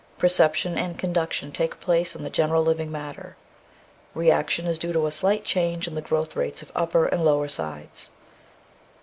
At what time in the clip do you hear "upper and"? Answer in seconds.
6.73-7.23